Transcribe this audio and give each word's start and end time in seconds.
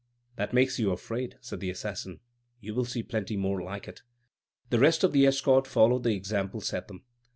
"That 0.35 0.51
makes 0.51 0.79
you 0.79 0.89
afraid," 0.89 1.37
said 1.41 1.59
the 1.59 1.69
assassin; 1.69 2.21
"you 2.59 2.73
will 2.73 2.85
see 2.85 3.03
plenty 3.03 3.37
more 3.37 3.61
like 3.61 3.87
it." 3.87 4.01
The 4.71 4.79
rest 4.79 5.03
of 5.03 5.11
the 5.11 5.27
escort 5.27 5.67
followed 5.67 6.01
the 6.05 6.15
example 6.15 6.59
set 6.59 6.87
them. 6.87 7.03